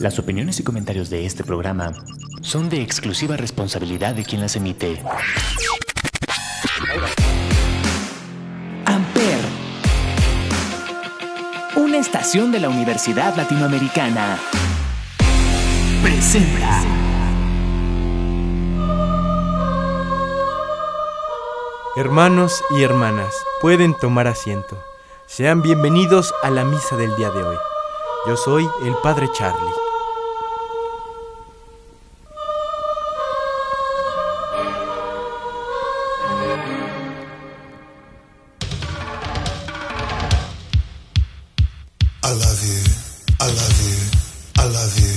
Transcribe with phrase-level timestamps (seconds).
[0.00, 1.92] Las opiniones y comentarios de este programa
[2.40, 5.02] son de exclusiva responsabilidad de quien las emite.
[8.84, 9.38] Amper,
[11.76, 14.38] una estación de la Universidad Latinoamericana,
[16.02, 16.82] presenta.
[21.96, 24.78] Hermanos y hermanas, pueden tomar asiento.
[25.26, 27.56] Sean bienvenidos a la misa del día de hoy.
[28.26, 29.60] Yo soy el Padre Charlie.
[42.24, 42.82] I love you.
[43.38, 43.94] I love you.
[44.58, 45.14] I love you.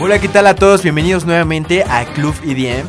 [0.00, 0.82] Hola, ¿qué tal a todos?
[0.82, 2.88] Bienvenidos nuevamente a Club EDM.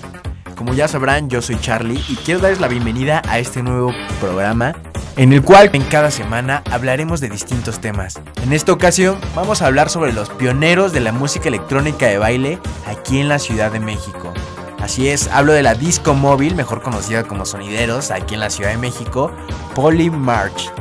[0.56, 4.74] Como ya sabrán, yo soy Charlie y quiero darles la bienvenida a este nuevo programa
[5.16, 8.20] en el cual en cada semana hablaremos de distintos temas.
[8.44, 12.60] En esta ocasión vamos a hablar sobre los pioneros de la música electrónica de baile
[12.88, 14.34] aquí en la Ciudad de México.
[14.80, 18.72] Así es, hablo de la disco móvil, mejor conocida como Sonideros, aquí en la Ciudad
[18.72, 19.32] de México,
[19.76, 20.72] Poly March.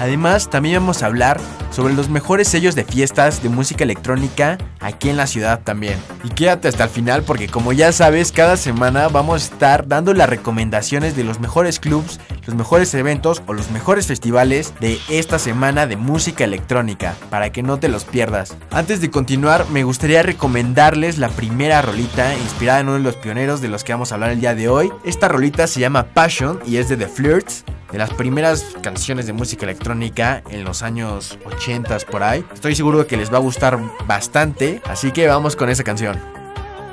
[0.00, 1.38] Además, también vamos a hablar
[1.72, 5.98] sobre los mejores sellos de fiestas de música electrónica aquí en la ciudad también.
[6.22, 10.14] Y quédate hasta el final porque como ya sabes, cada semana vamos a estar dando
[10.14, 15.38] las recomendaciones de los mejores clubs, los mejores eventos o los mejores festivales de esta
[15.38, 18.56] semana de música electrónica, para que no te los pierdas.
[18.70, 23.60] Antes de continuar, me gustaría recomendarles la primera rolita inspirada en uno de los pioneros
[23.60, 24.92] de los que vamos a hablar el día de hoy.
[25.04, 29.32] Esta rolita se llama Passion y es de The Flirts de las primeras canciones de
[29.32, 32.44] música electrónica en los años 80 por ahí.
[32.52, 36.18] Estoy seguro de que les va a gustar bastante, así que vamos con esa canción.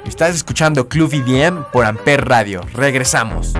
[0.05, 2.61] Estás escuchando Club EDM por Amper Radio.
[2.73, 3.53] Regresamos.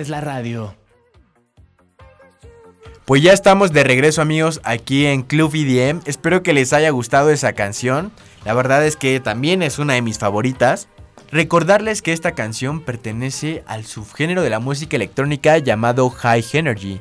[0.00, 0.74] Haces la radio.
[3.04, 6.00] Pues ya estamos de regreso amigos aquí en Club EDM.
[6.06, 8.12] Espero que les haya gustado esa canción.
[8.44, 10.88] La verdad es que también es una de mis favoritas.
[11.30, 17.00] Recordarles que esta canción pertenece al subgénero de la música electrónica llamado High Energy.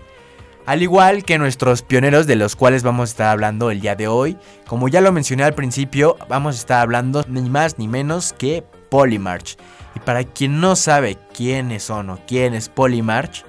[0.66, 4.08] Al igual que nuestros pioneros de los cuales vamos a estar hablando el día de
[4.08, 4.38] hoy,
[4.68, 8.64] como ya lo mencioné al principio, vamos a estar hablando ni más ni menos que
[8.90, 9.58] Polymarch.
[10.06, 13.46] Para quien no sabe quiénes son o quién es Polymarch,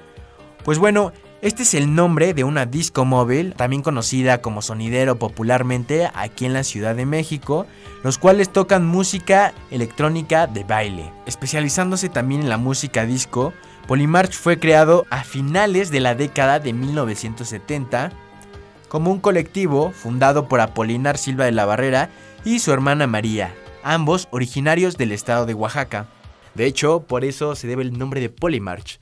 [0.63, 1.11] pues bueno,
[1.41, 6.53] este es el nombre de una disco móvil, también conocida como sonidero popularmente aquí en
[6.53, 7.65] la Ciudad de México,
[8.03, 11.11] los cuales tocan música electrónica de baile.
[11.25, 13.53] Especializándose también en la música disco,
[13.87, 18.11] Polymarch fue creado a finales de la década de 1970
[18.87, 22.09] como un colectivo fundado por Apolinar Silva de la Barrera
[22.45, 23.53] y su hermana María,
[23.83, 26.07] ambos originarios del estado de Oaxaca.
[26.55, 28.99] De hecho, por eso se debe el nombre de Polymarch,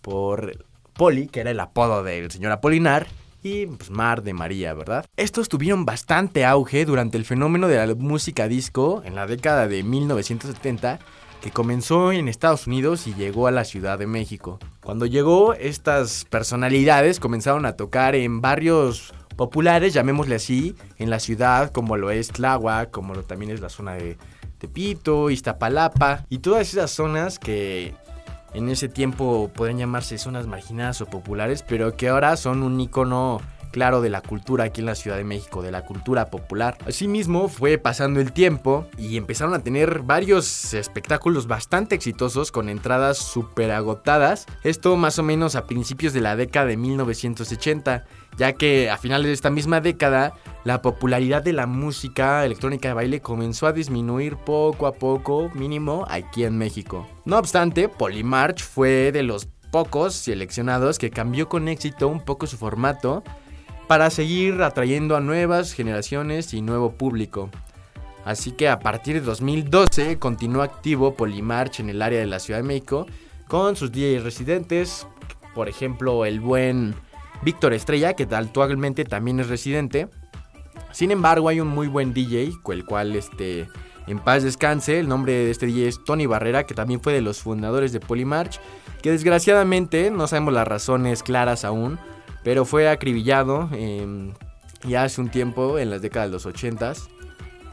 [0.00, 0.64] por
[0.94, 3.06] Poli, que era el apodo del señor Apolinar,
[3.42, 5.06] y pues, Mar de María, ¿verdad?
[5.16, 9.82] Estos tuvieron bastante auge durante el fenómeno de la música disco en la década de
[9.82, 10.98] 1970
[11.40, 14.58] que comenzó en Estados Unidos y llegó a la Ciudad de México.
[14.82, 21.70] Cuando llegó, estas personalidades comenzaron a tocar en barrios populares, llamémosle así, en la ciudad,
[21.70, 24.16] como lo es Tláhuac, como lo también es la zona de
[24.58, 27.94] Tepito, Iztapalapa, y todas esas zonas que
[28.54, 33.40] en ese tiempo pueden llamarse zonas marginadas o populares, pero que ahora son un icono
[33.76, 36.78] claro de la cultura aquí en la Ciudad de México, de la cultura popular.
[36.86, 43.18] Asimismo, fue pasando el tiempo y empezaron a tener varios espectáculos bastante exitosos con entradas
[43.18, 44.46] súper agotadas.
[44.62, 49.26] Esto más o menos a principios de la década de 1980 ya que a finales
[49.26, 54.36] de esta misma década la popularidad de la música electrónica de baile comenzó a disminuir
[54.36, 57.06] poco a poco, mínimo aquí en México.
[57.24, 62.56] No obstante, Polymarch fue de los pocos seleccionados que cambió con éxito un poco su
[62.56, 63.22] formato
[63.86, 67.50] para seguir atrayendo a nuevas generaciones y nuevo público.
[68.24, 72.58] Así que a partir de 2012 continuó activo Polymarch en el área de la Ciudad
[72.58, 73.06] de México
[73.46, 75.06] con sus DJs residentes,
[75.54, 76.96] por ejemplo el buen
[77.42, 80.08] Víctor Estrella, que actualmente también es residente.
[80.92, 83.68] Sin embargo, hay un muy buen DJ, el cual este,
[84.06, 84.98] en paz descanse.
[84.98, 88.00] El nombre de este DJ es Tony Barrera, que también fue de los fundadores de
[88.00, 88.60] Polymarch,
[89.02, 91.98] que desgraciadamente no sabemos las razones claras aún,
[92.42, 94.32] pero fue acribillado em,
[94.84, 96.92] ya hace un tiempo, en las décadas de los 80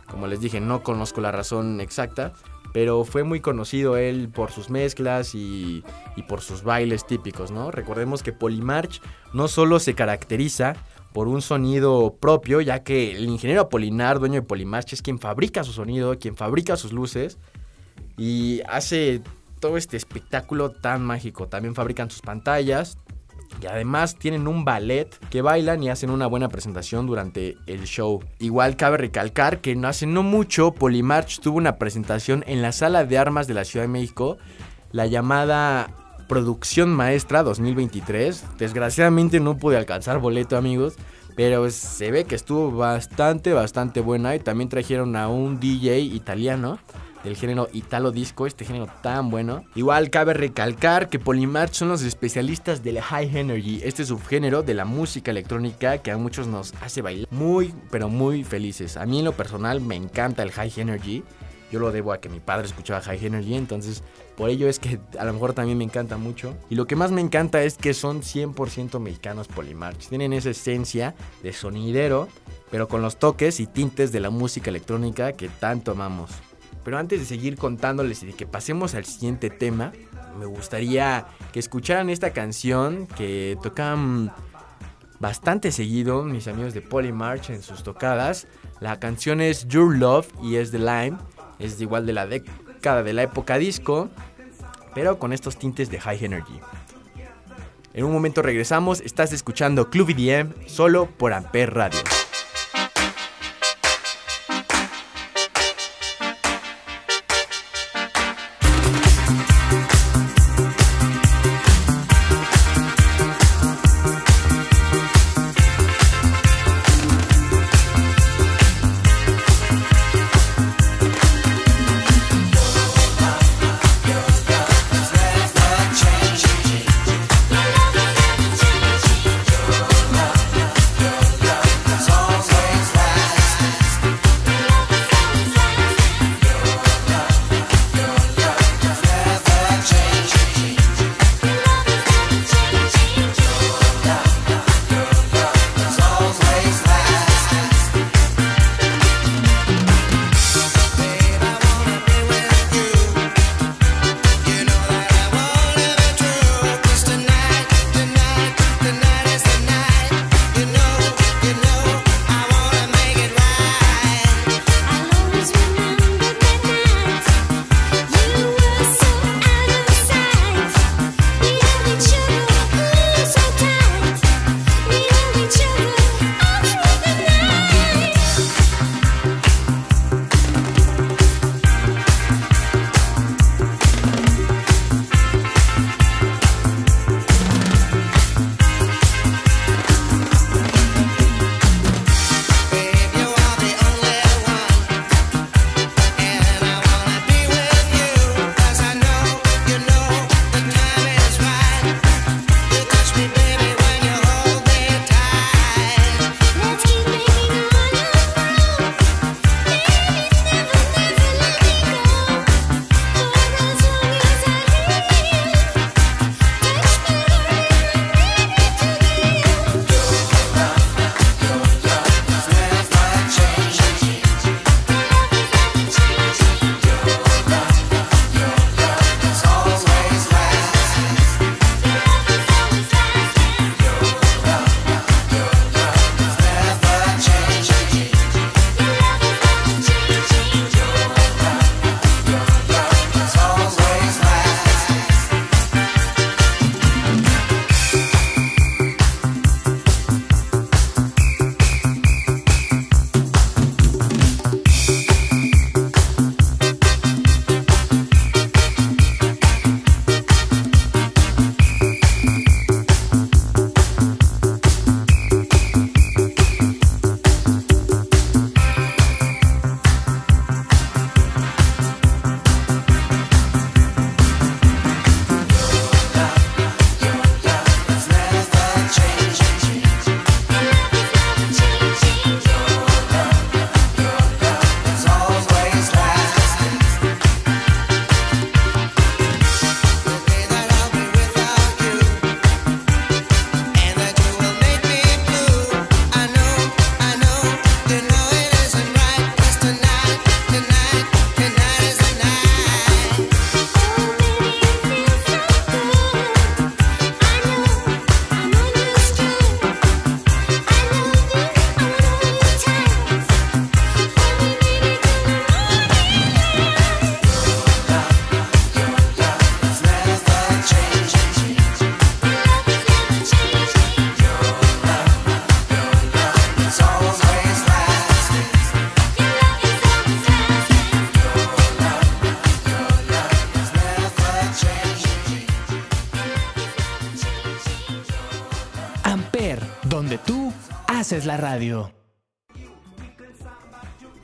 [0.10, 2.34] Como les dije, no conozco la razón exacta,
[2.74, 5.84] pero fue muy conocido él por sus mezclas y,
[6.28, 7.72] por sus bailes típicos, ¿no?
[7.72, 9.02] Recordemos que Polymarch
[9.32, 10.76] no solo se caracteriza
[11.14, 15.64] por un sonido propio, ya que el ingeniero Apolinar, dueño de Polymarch, es quien fabrica
[15.64, 17.38] su sonido, quien fabrica sus luces
[18.18, 19.22] y hace
[19.60, 21.48] todo este espectáculo tan mágico.
[21.48, 22.98] También fabrican sus pantallas,
[23.62, 28.24] y además tienen un ballet que bailan y hacen una buena presentación durante el show.
[28.40, 33.06] Igual cabe recalcar que no hace no mucho Polymarch tuvo una presentación en la sala
[33.06, 34.38] de armas de la Ciudad de México,
[34.92, 35.90] la llamada
[36.28, 38.58] Producción Maestra 2023.
[38.58, 40.96] Desgraciadamente no pude alcanzar boleto amigos,
[41.36, 46.80] pero se ve que estuvo bastante, bastante buena y también trajeron a un DJ italiano
[47.24, 49.66] del género Italo Disco, este género tan bueno.
[49.76, 54.86] Igual cabe recalcar que Polymarch son los especialistas del High Energy, este subgénero de la
[54.86, 58.98] música electrónica que a muchos nos hace bailar muy, pero muy felices.
[58.98, 61.24] A mí en lo personal me encanta el High Energy.
[61.72, 64.04] Yo lo debo a que mi padre escuchaba High Energy, entonces
[64.38, 66.56] por ello es que a lo mejor también me encanta mucho.
[66.70, 70.08] Y lo que más me encanta es que son 100% mexicanos Polymarch.
[70.08, 72.28] Tienen esa esencia de sonidero,
[72.70, 76.30] pero con los toques y tintes de la música electrónica que tanto amamos.
[76.84, 79.94] Pero antes de seguir contándoles y de que pasemos al siguiente tema,
[80.38, 84.34] me gustaría que escucharan esta canción que tocan
[85.20, 88.48] bastante seguido mis amigos de Polymarch en sus tocadas.
[88.82, 91.18] La canción es Your Love y es de Lime.
[91.60, 94.10] Es igual de la década de la época disco,
[94.94, 96.60] pero con estos tintes de High Energy.
[97.94, 102.00] En un momento regresamos, estás escuchando Club EDM solo por Ampere Radio.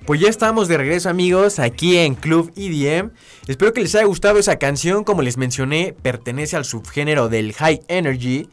[0.06, 3.12] Pues ya estamos de regreso amigos aquí en Club EDM.
[3.48, 5.04] Espero que les haya gustado esa canción.
[5.04, 8.50] Como les mencioné, pertenece al subgénero del High Energy,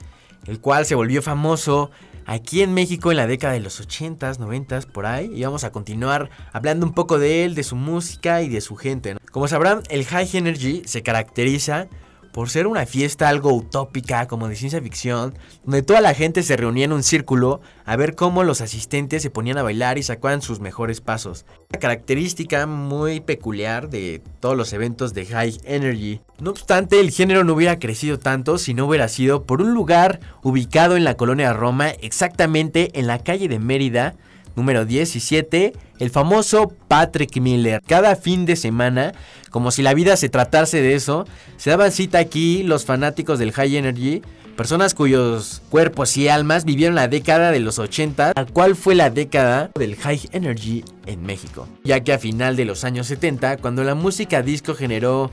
[0.46, 1.90] el cual se volvió famoso
[2.26, 5.30] aquí en México en la década de los 80s, 90s, por ahí.
[5.34, 8.76] Y vamos a continuar hablando un poco de él, de su música y de su
[8.76, 9.16] gente.
[9.30, 11.88] Como sabrán, el High Energy se caracteriza
[12.36, 15.32] por ser una fiesta algo utópica, como de ciencia ficción,
[15.64, 19.30] donde toda la gente se reunía en un círculo a ver cómo los asistentes se
[19.30, 21.46] ponían a bailar y sacaban sus mejores pasos.
[21.70, 26.20] Una característica muy peculiar de todos los eventos de High Energy.
[26.38, 30.20] No obstante, el género no hubiera crecido tanto si no hubiera sido por un lugar
[30.42, 34.14] ubicado en la colonia Roma, exactamente en la calle de Mérida,
[34.56, 37.82] Número 17, el famoso Patrick Miller.
[37.86, 39.12] Cada fin de semana,
[39.50, 41.26] como si la vida se tratase de eso,
[41.58, 44.22] se daban cita aquí los fanáticos del High Energy,
[44.56, 49.10] personas cuyos cuerpos y almas vivieron la década de los 80, la cual fue la
[49.10, 51.68] década del High Energy en México.
[51.84, 55.30] Ya que a final de los años 70, cuando la música disco generó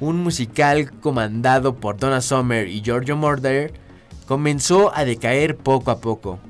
[0.00, 3.74] un musical comandado por Donna Summer y Giorgio Moroder,
[4.26, 6.40] comenzó a decaer poco a poco.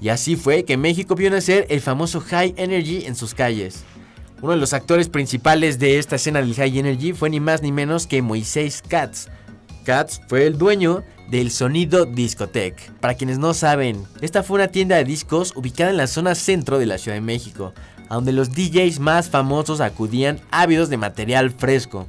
[0.00, 3.84] Y así fue que México vio nacer el famoso High Energy en sus calles.
[4.42, 7.72] Uno de los actores principales de esta escena del High Energy fue ni más ni
[7.72, 9.28] menos que Moisés Katz.
[9.84, 12.92] Katz fue el dueño del Sonido Discotech.
[13.00, 16.78] Para quienes no saben, esta fue una tienda de discos ubicada en la zona centro
[16.78, 17.72] de la Ciudad de México,
[18.10, 22.06] donde los DJs más famosos acudían ávidos de material fresco.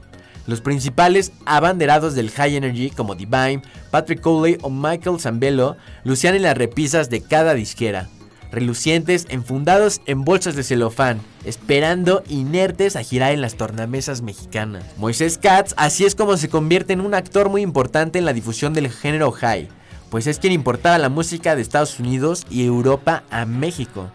[0.48, 3.62] Los principales abanderados del High Energy como Divine,
[3.92, 5.76] Patrick Cowley o Michael Zambello
[6.06, 8.08] lucían en las repisas de cada disquera,
[8.50, 14.86] relucientes enfundados en bolsas de celofán, esperando inertes a girar en las tornamesas mexicanas.
[14.96, 18.74] Moisés Katz así es como se convierte en un actor muy importante en la difusión
[18.74, 19.68] del género high,
[20.10, 24.12] pues es quien importaba la música de Estados Unidos y Europa a México.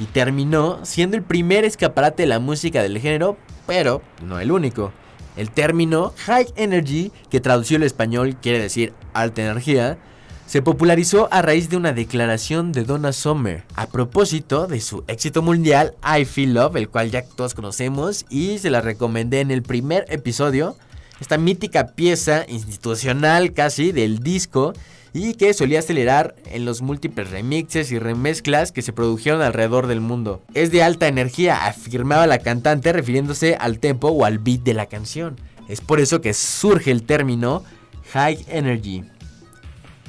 [0.00, 3.36] Y terminó siendo el primer escaparate de la música del género,
[3.68, 4.92] pero no el único.
[5.36, 9.98] El término High Energy, que traducido al español quiere decir alta energía,
[10.46, 15.42] se popularizó a raíz de una declaración de Donna Summer a propósito de su éxito
[15.42, 19.62] mundial I Feel Love, el cual ya todos conocemos y se la recomendé en el
[19.62, 20.76] primer episodio.
[21.20, 24.74] Esta mítica pieza institucional casi del disco
[25.14, 30.00] y que solía acelerar en los múltiples remixes y remezclas que se produjeron alrededor del
[30.00, 30.42] mundo.
[30.52, 34.86] Es de alta energía, afirmaba la cantante refiriéndose al tempo o al beat de la
[34.86, 35.36] canción.
[35.68, 37.62] Es por eso que surge el término
[38.12, 39.04] High Energy.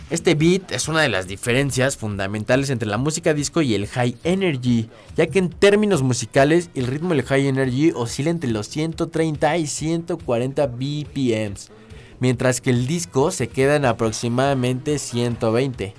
[0.10, 4.16] Este beat es una de las diferencias fundamentales entre la música disco y el high
[4.24, 4.88] energy,
[5.18, 9.66] ya que en términos musicales el ritmo del high energy oscila entre los 130 y
[9.66, 11.72] 140 BPMs,
[12.20, 15.94] mientras que el disco se queda en aproximadamente 120.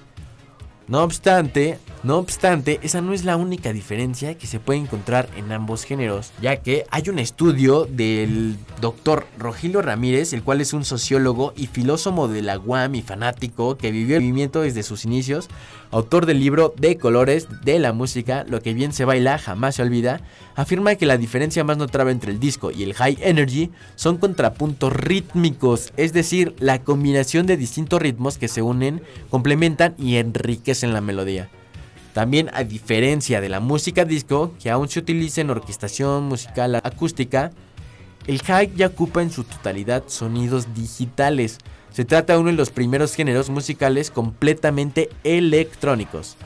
[0.89, 5.51] No obstante, no obstante, esa no es la única diferencia que se puede encontrar en
[5.51, 10.85] ambos géneros, ya que hay un estudio del doctor Rogelio Ramírez, el cual es un
[10.85, 15.49] sociólogo y filósofo de la UAM y fanático que vivió el movimiento desde sus inicios,
[15.91, 19.83] autor del libro De colores de la música, lo que bien se baila jamás se
[19.83, 20.21] olvida,
[20.55, 24.93] afirma que la diferencia más notable entre el disco y el high energy son contrapuntos
[24.93, 31.01] rítmicos, es decir, la combinación de distintos ritmos que se unen, complementan y enriquecen la
[31.01, 31.51] melodía.
[32.17, 37.51] También a diferencia de la música disco, que aún se utiliza en orquestación musical acústica,
[38.27, 41.59] el high ya ocupa en su totalidad sonidos digitales.
[41.93, 46.39] Se trata de uno de los primeros géneros musicales completamente electrónicos.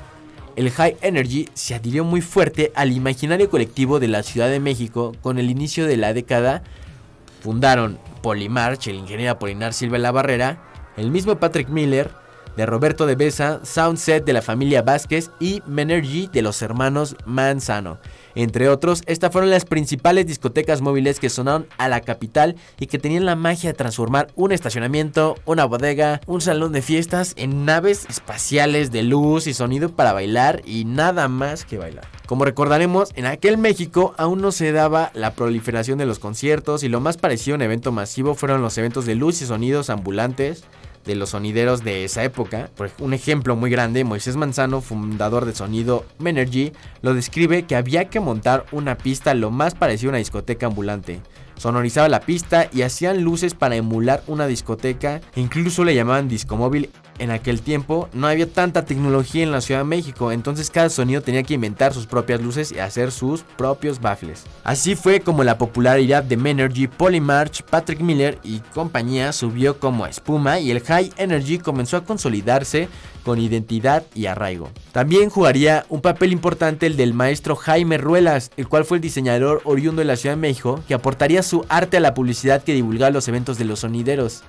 [0.57, 5.13] El high energy se adhirió muy fuerte al imaginario colectivo de la Ciudad de México
[5.23, 6.65] con el inicio de la década.
[7.43, 10.65] Fundaron Polymarch, el ingeniero Polinar Silva La Barrera,
[10.97, 12.11] el mismo Patrick Miller,
[12.61, 17.97] de Roberto de Besa, Soundset de la familia Vázquez y Menergy de los hermanos Manzano.
[18.35, 22.99] Entre otros, estas fueron las principales discotecas móviles que sonaron a la capital y que
[22.99, 28.05] tenían la magia de transformar un estacionamiento, una bodega, un salón de fiestas en naves
[28.11, 32.05] espaciales de luz y sonido para bailar y nada más que bailar.
[32.27, 36.91] Como recordaremos, en aquel México aún no se daba la proliferación de los conciertos y
[36.91, 40.65] lo más parecido a un evento masivo fueron los eventos de luz y sonidos ambulantes
[41.05, 42.71] de los sonideros de esa época.
[42.77, 48.11] Por un ejemplo muy grande, Moisés Manzano, fundador de sonido Menergy, lo describe que había
[48.11, 51.21] que montar una pista lo más parecido a una discoteca ambulante.
[51.57, 57.31] Sonorizaba la pista y hacían luces para emular una discoteca, incluso le llamaban discomóvil en
[57.31, 61.45] aquel tiempo no había tanta tecnología en la Ciudad de México, entonces cada sonido tenía
[61.45, 64.45] que inventar sus propias luces y hacer sus propios baffles.
[64.65, 70.59] Así fue como la popularidad de Menergy, Polymarch, Patrick Miller y compañía subió como espuma
[70.59, 72.89] y el High Energy comenzó a consolidarse
[73.25, 74.71] con identidad y arraigo.
[74.93, 79.61] También jugaría un papel importante el del maestro Jaime Ruelas, el cual fue el diseñador
[79.65, 83.11] oriundo de la Ciudad de México que aportaría su arte a la publicidad que divulgaba
[83.11, 84.43] los eventos de los sonideros.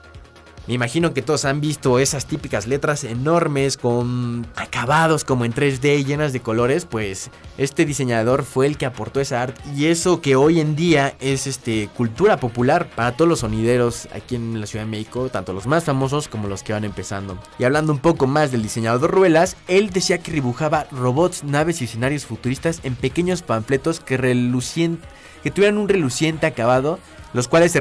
[0.67, 6.06] Me imagino que todos han visto esas típicas letras enormes con acabados como en 3D
[6.06, 10.36] llenas de colores, pues este diseñador fue el que aportó esa arte y eso que
[10.36, 14.86] hoy en día es este cultura popular para todos los sonideros aquí en la Ciudad
[14.86, 17.39] de México, tanto los más famosos como los que van empezando.
[17.58, 21.86] Y hablando un poco más del diseñador Ruelas, él decía que dibujaba robots, naves y
[21.86, 25.00] escenarios futuristas en pequeños panfletos que relucien
[25.41, 27.00] que tuvieran un reluciente acabado,
[27.34, 27.80] los cuales se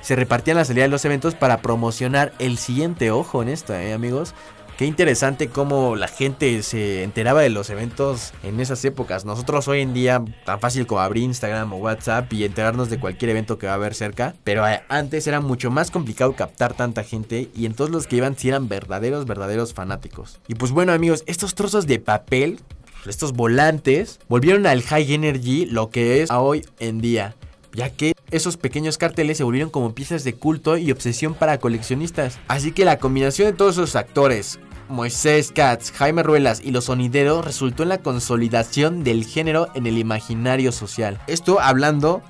[0.00, 3.92] se repartían la salida de los eventos para promocionar el siguiente ojo en esto, ¿eh,
[3.92, 4.34] amigos.
[4.80, 9.26] Qué interesante cómo la gente se enteraba de los eventos en esas épocas.
[9.26, 13.32] Nosotros hoy en día, tan fácil como abrir Instagram o WhatsApp y enterarnos de cualquier
[13.32, 14.34] evento que va a haber cerca.
[14.42, 18.16] Pero eh, antes era mucho más complicado captar tanta gente y en todos los que
[18.16, 20.40] iban sí eran verdaderos, verdaderos fanáticos.
[20.48, 22.58] Y pues bueno amigos, estos trozos de papel,
[23.06, 27.36] estos volantes, volvieron al High Energy lo que es hoy en día
[27.72, 32.38] ya que esos pequeños carteles se volvieron como piezas de culto y obsesión para coleccionistas.
[32.48, 37.44] Así que la combinación de todos esos actores, Moisés Katz, Jaime Ruelas y los sonideros
[37.44, 41.20] resultó en la consolidación del género en el imaginario social.
[41.26, 42.22] Esto hablando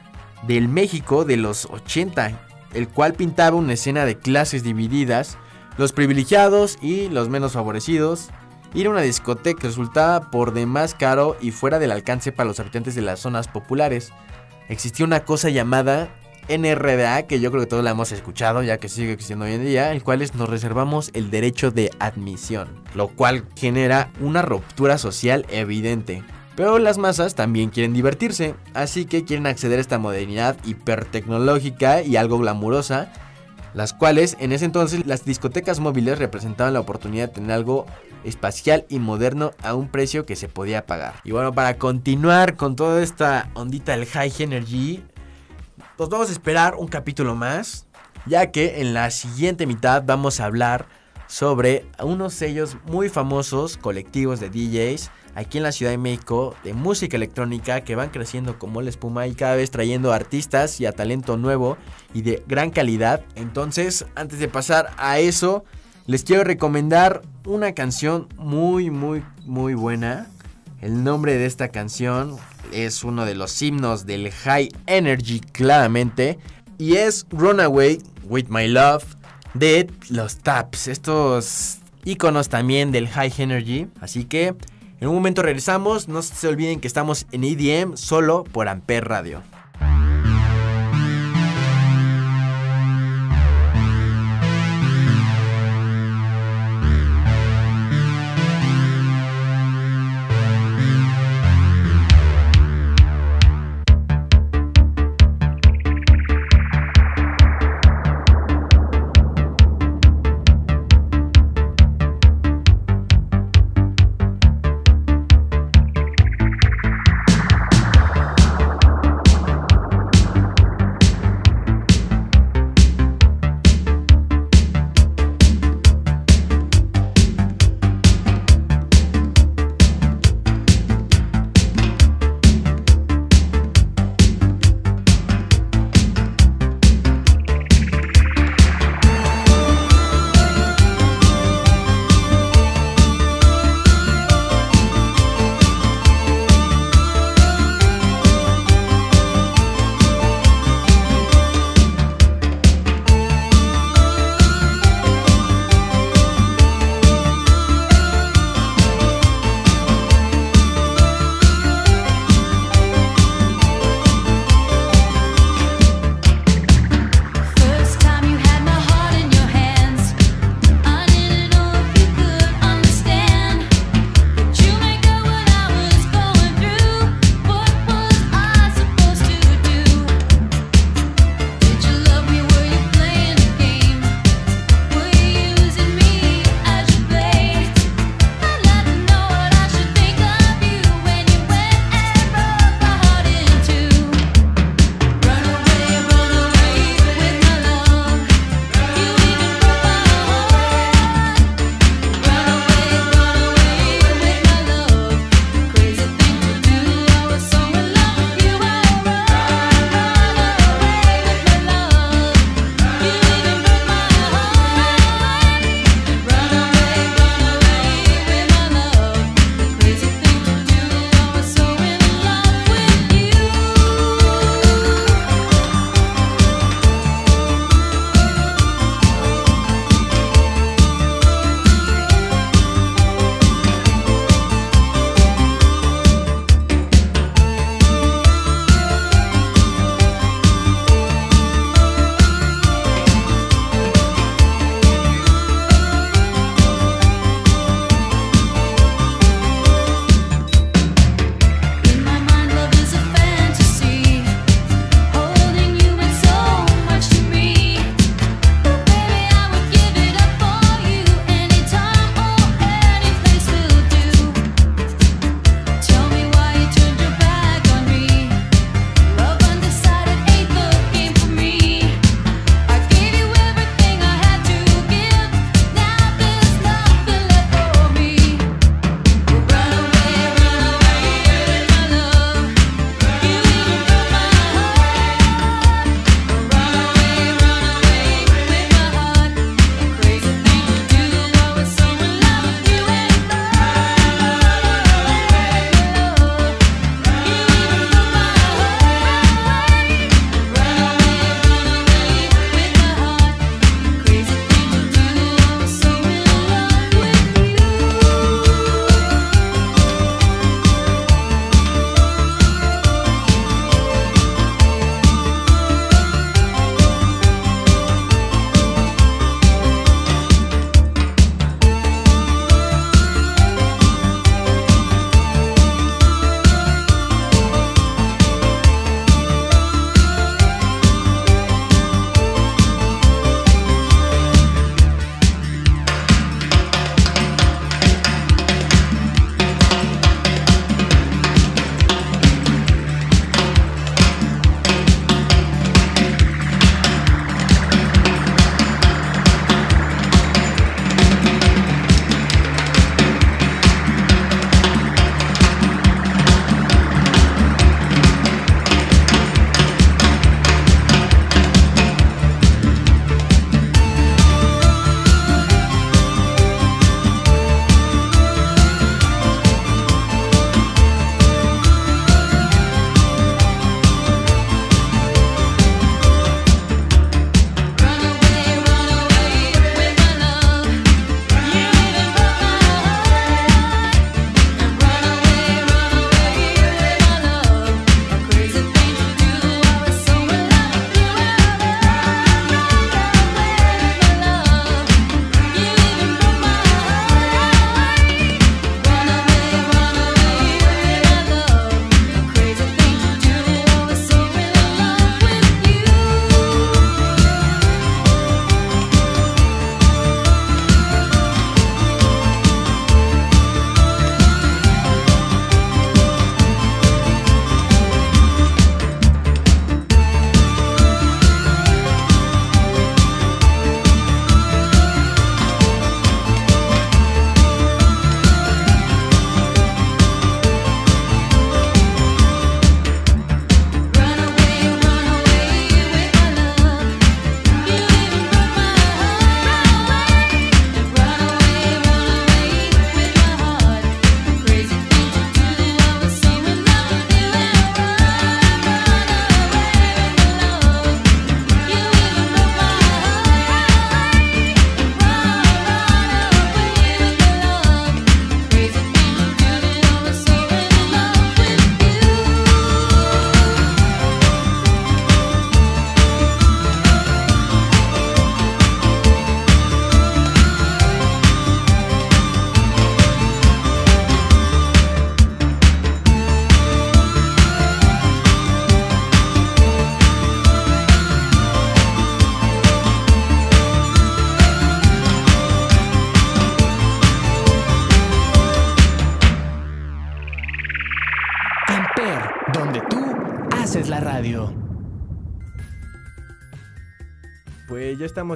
[0.46, 2.38] del México de los 80,
[2.74, 5.38] el cual pintaba una escena de clases divididas,
[5.76, 8.28] los privilegiados y los menos favorecidos.
[8.72, 12.94] Ir a una discoteca resultaba por demás caro y fuera del alcance para los habitantes
[12.94, 14.12] de las zonas populares
[14.70, 16.08] existía una cosa llamada
[16.48, 19.64] NRDA, que yo creo que todos la hemos escuchado, ya que sigue existiendo hoy en
[19.64, 24.96] día, el cual es nos reservamos el derecho de admisión, lo cual genera una ruptura
[24.96, 26.24] social evidente.
[26.56, 32.16] Pero las masas también quieren divertirse, así que quieren acceder a esta modernidad hipertecnológica y
[32.16, 33.12] algo glamurosa,
[33.74, 37.86] las cuales en ese entonces las discotecas móviles representaban la oportunidad de tener algo
[38.24, 41.14] espacial y moderno a un precio que se podía pagar.
[41.24, 45.02] Y bueno, para continuar con toda esta ondita del High Energy,
[45.96, 47.86] pues vamos a esperar un capítulo más,
[48.26, 50.86] ya que en la siguiente mitad vamos a hablar
[51.26, 56.74] sobre unos sellos muy famosos, colectivos de DJs, aquí en la Ciudad de México, de
[56.74, 60.92] música electrónica que van creciendo como la espuma y cada vez trayendo artistas y a
[60.92, 61.76] talento nuevo
[62.14, 63.22] y de gran calidad.
[63.34, 65.64] Entonces, antes de pasar a eso,
[66.06, 70.28] les quiero recomendar una canción muy, muy, muy buena.
[70.80, 72.36] El nombre de esta canción
[72.72, 76.38] es uno de los himnos del High Energy, claramente.
[76.78, 79.04] Y es Runaway with My Love
[79.54, 80.88] de los Taps.
[80.88, 83.88] Estos iconos también del High Energy.
[84.00, 84.54] Así que
[85.00, 86.08] en un momento regresamos.
[86.08, 89.38] No se olviden que estamos en EDM solo por Amper Radio.
[89.40, 89.59] Radio.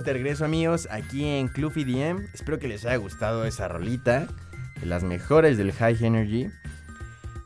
[0.02, 2.26] De regreso amigos aquí en Club EDM.
[2.34, 4.26] Espero que les haya gustado esa rolita
[4.80, 6.48] de las mejores del High Energy.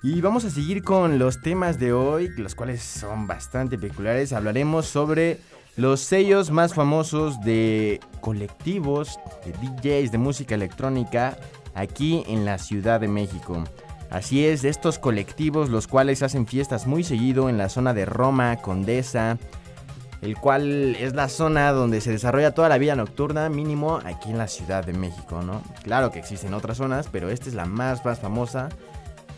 [0.02, 4.32] Y vamos a seguir con los temas de hoy, los cuales son bastante peculiares.
[4.32, 5.40] Hablaremos sobre
[5.76, 11.37] los sellos más famosos de colectivos, de DJs de música electrónica
[11.74, 13.62] aquí en la Ciudad de México.
[14.11, 18.06] Así es, de estos colectivos los cuales hacen fiestas muy seguido en la zona de
[18.06, 19.37] Roma, Condesa,
[20.22, 24.38] el cual es la zona donde se desarrolla toda la vida nocturna, mínimo aquí en
[24.38, 25.62] la Ciudad de México, ¿no?
[25.83, 28.68] Claro que existen otras zonas, pero esta es la más, más famosa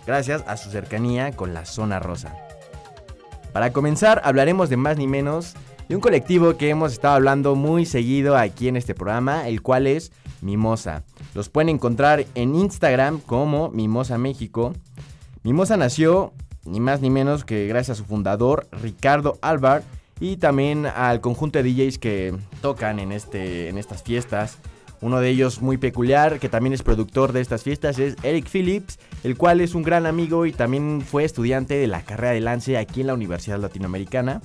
[0.07, 2.35] gracias a su cercanía con la zona rosa.
[3.53, 5.55] Para comenzar, hablaremos de más ni menos
[5.88, 9.87] de un colectivo que hemos estado hablando muy seguido aquí en este programa, el cual
[9.87, 11.03] es Mimosa.
[11.35, 14.73] Los pueden encontrar en Instagram como Mimosa México.
[15.43, 16.33] Mimosa nació
[16.64, 19.83] ni más ni menos que gracias a su fundador Ricardo Alvar
[20.21, 24.59] y también al conjunto de DJs que tocan en, este, en estas fiestas.
[25.01, 28.99] Uno de ellos muy peculiar, que también es productor de estas fiestas, es Eric Phillips,
[29.25, 32.77] el cual es un gran amigo y también fue estudiante de la carrera de lance
[32.77, 34.43] aquí en la Universidad Latinoamericana.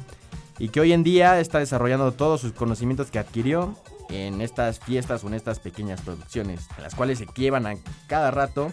[0.57, 3.75] Y que hoy en día está desarrollando todos sus conocimientos que adquirió
[4.09, 7.75] en estas fiestas o en estas pequeñas producciones, las cuales se llevan a
[8.07, 8.71] cada rato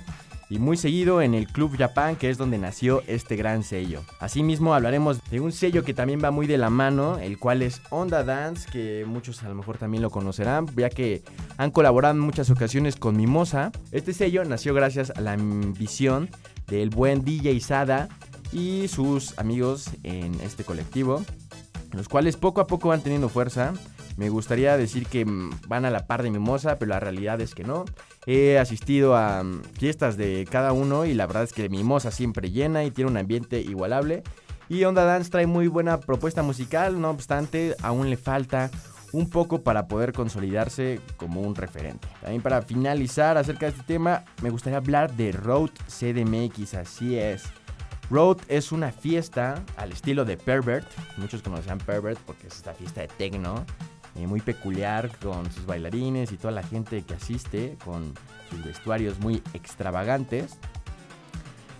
[0.52, 4.02] y muy seguido en el Club Japan, que es donde nació este gran sello.
[4.20, 7.80] Asimismo, hablaremos de un sello que también va muy de la mano, el cual es
[7.88, 11.22] Onda Dance, que muchos a lo mejor también lo conocerán, ya que
[11.56, 13.72] han colaborado en muchas ocasiones con Mimosa.
[13.92, 16.28] Este sello nació gracias a la visión
[16.66, 18.10] del buen DJ Sada
[18.52, 21.24] y sus amigos en este colectivo,
[21.92, 23.72] los cuales poco a poco van teniendo fuerza.
[24.18, 27.54] Me gustaría decir que mm, van a la par de Mimosa, pero la realidad es
[27.54, 27.86] que no.
[28.26, 32.50] He asistido a mm, fiestas de cada uno y la verdad es que Mimosa siempre
[32.50, 34.22] llena y tiene un ambiente igualable.
[34.68, 38.70] Y Onda Dance trae muy buena propuesta musical, no obstante, aún le falta
[39.12, 42.08] un poco para poder consolidarse como un referente.
[42.20, 47.44] También para finalizar acerca de este tema, me gustaría hablar de Road CDMX, así es.
[48.10, 53.02] Road es una fiesta al estilo de Pervert, muchos conocen Pervert porque es esta fiesta
[53.02, 53.64] de techno,
[54.16, 58.14] eh, muy peculiar con sus bailarines y toda la gente que asiste con
[58.50, 60.58] sus vestuarios muy extravagantes.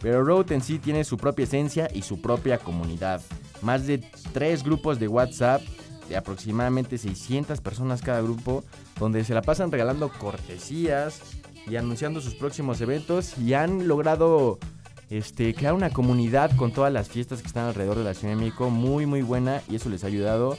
[0.01, 3.21] Pero Road en sí tiene su propia esencia y su propia comunidad.
[3.61, 3.99] Más de
[4.33, 5.63] tres grupos de WhatsApp
[6.09, 8.65] de aproximadamente 600 personas cada grupo,
[8.99, 11.21] donde se la pasan regalando cortesías
[11.67, 14.59] y anunciando sus próximos eventos y han logrado
[15.11, 18.41] este, crear una comunidad con todas las fiestas que están alrededor de la Ciudad de
[18.41, 20.57] México muy muy buena y eso les ha ayudado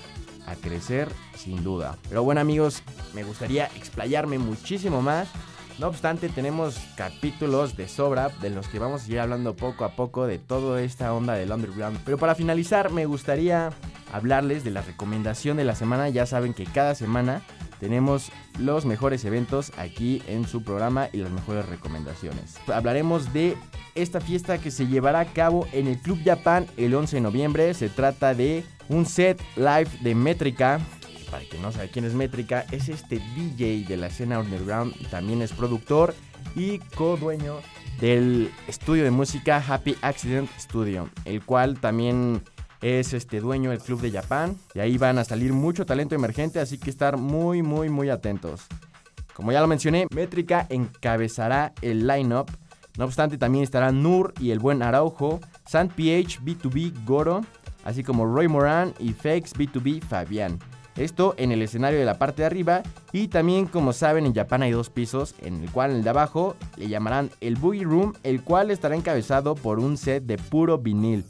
[0.47, 1.97] a crecer sin duda.
[2.10, 5.27] Pero bueno amigos, me gustaría explayarme muchísimo más.
[5.79, 9.95] No obstante, tenemos capítulos de sobra de los que vamos a ir hablando poco a
[9.95, 11.99] poco de toda esta onda del underground.
[12.06, 13.71] Pero para finalizar, me gustaría
[14.12, 16.10] hablarles de la recomendación de la semana.
[16.10, 17.41] Ya saben que cada semana
[17.79, 22.56] tenemos los mejores eventos aquí en su programa y las mejores recomendaciones.
[22.67, 23.58] Hablaremos de
[23.95, 27.73] esta fiesta que se llevará a cabo en el Club Japan el 11 de noviembre.
[27.73, 30.79] Se trata de un set live de Métrica.
[31.31, 35.41] Para quien no sabe quién es Métrica, es este DJ de la escena underground, también
[35.41, 36.13] es productor
[36.55, 37.57] y co-dueño
[37.99, 42.43] del estudio de música Happy Accident Studio, el cual también
[42.81, 46.59] es este dueño del club de Japan y ahí van a salir mucho talento emergente,
[46.59, 48.67] así que estar muy muy muy atentos.
[49.33, 52.51] Como ya lo mencioné, Métrica encabezará el lineup.
[52.97, 57.41] No obstante, también estarán Nur y el buen Araujo, San PH, B2B, Goro,
[57.83, 60.59] así como Roy Moran y Fakes B2B Fabián.
[60.95, 64.61] Esto en el escenario de la parte de arriba y también como saben en Japón
[64.61, 68.13] hay dos pisos, en el cual en el de abajo le llamarán el Boogie Room,
[68.23, 71.25] el cual estará encabezado por un set de puro vinil.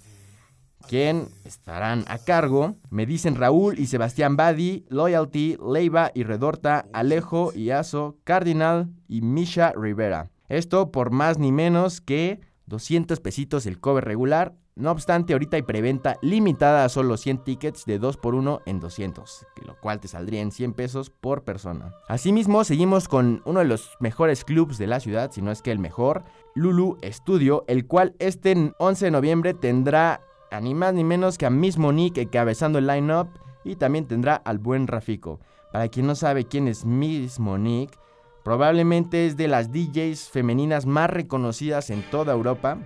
[0.89, 7.53] Quien estarán a cargo, me dicen Raúl y Sebastián Badi, Loyalty, Leiva y Redorta, Alejo
[7.55, 10.29] y Aso, Cardinal y Misha Rivera.
[10.49, 15.61] Esto por más ni menos que 200 pesitos el cover regular no obstante, ahorita hay
[15.61, 20.51] preventa limitada a solo 100 tickets de 2x1 en 200, lo cual te saldría en
[20.51, 21.93] 100 pesos por persona.
[22.07, 25.71] Asimismo, seguimos con uno de los mejores clubs de la ciudad, si no es que
[25.71, 26.23] el mejor,
[26.55, 31.45] Lulu Studio, el cual este 11 de noviembre tendrá a ni más ni menos que
[31.45, 33.27] a Miss Monique encabezando el line-up
[33.63, 35.39] y también tendrá al buen Rafico.
[35.71, 37.97] Para quien no sabe quién es Miss Monique,
[38.43, 42.79] probablemente es de las DJs femeninas más reconocidas en toda Europa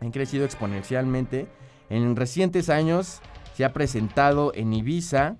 [0.00, 1.48] han crecido exponencialmente.
[1.90, 3.20] En recientes años
[3.54, 5.36] se ha presentado en Ibiza,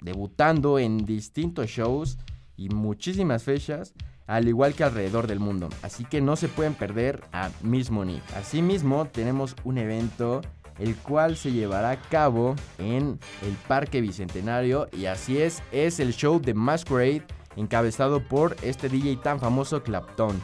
[0.00, 2.18] debutando en distintos shows
[2.56, 3.94] y muchísimas fechas,
[4.26, 5.68] al igual que alrededor del mundo.
[5.82, 8.34] Así que no se pueden perder a Miss Monique.
[8.36, 10.42] Asimismo, tenemos un evento
[10.78, 16.12] el cual se llevará a cabo en el Parque Bicentenario y así es, es el
[16.14, 17.24] show de Masquerade
[17.56, 20.40] encabezado por este DJ tan famoso Clapton,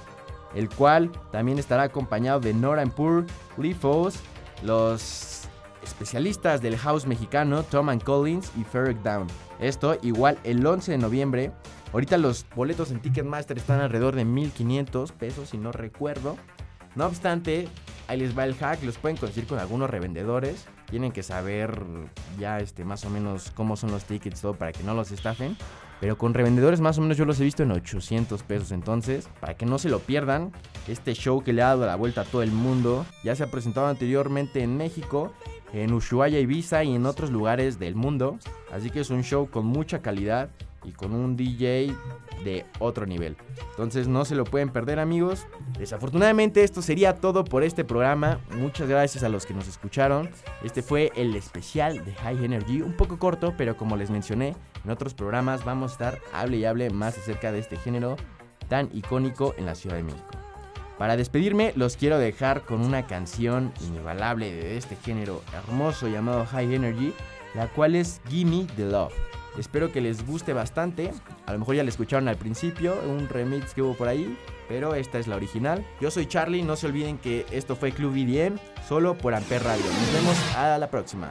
[0.55, 3.27] el cual también estará acompañado de Nora Pur,
[3.57, 4.21] Lee Foss,
[4.63, 5.49] los
[5.83, 9.27] especialistas del house mexicano Tom and Collins y Ferric Down.
[9.61, 11.53] Esto igual el 11 de noviembre.
[11.93, 16.37] Ahorita los boletos en Ticketmaster están alrededor de 1500 pesos, si no recuerdo.
[16.97, 17.69] No obstante,
[18.09, 20.67] ahí les va el hack, los pueden conseguir con algunos revendedores.
[20.91, 21.81] Tienen que saber
[22.39, 25.57] ya este, más o menos cómo son los tickets todo para que no los estafen.
[26.01, 28.73] Pero con revendedores más o menos yo los he visto en 800 pesos.
[28.73, 30.53] Entonces, para que no se lo pierdan,
[30.89, 33.51] este show que le ha dado la vuelta a todo el mundo, ya se ha
[33.51, 35.33] presentado anteriormente en México,
[35.73, 38.39] en Ushuaia, Ibiza y en otros lugares del mundo.
[38.73, 40.51] Así que es un show con mucha calidad
[40.85, 41.95] y con un DJ
[42.45, 43.37] de otro nivel.
[43.71, 45.47] Entonces no se lo pueden perder amigos.
[45.79, 48.41] Desafortunadamente esto sería todo por este programa.
[48.57, 50.31] Muchas gracias a los que nos escucharon.
[50.63, 52.83] Este fue el especial de High Energy.
[52.83, 54.55] Un poco corto, pero como les mencioné,
[54.85, 58.17] en otros programas vamos a estar hable y hable más acerca de este género
[58.69, 60.29] tan icónico en la Ciudad de México.
[60.99, 66.75] Para despedirme los quiero dejar con una canción inigualable de este género hermoso llamado High
[66.75, 67.13] Energy,
[67.55, 69.13] la cual es Gimme the Love.
[69.59, 71.13] Espero que les guste bastante.
[71.47, 74.37] A lo mejor ya la escucharon al principio, un remix que hubo por ahí,
[74.69, 75.85] pero esta es la original.
[76.01, 79.85] Yo soy Charlie, no se olviden que esto fue Club EDM, solo por Amper Radio.
[79.85, 81.31] Nos vemos a la próxima.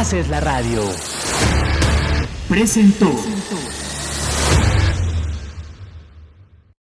[0.00, 0.82] Haces la radio.
[2.48, 3.29] Presentó.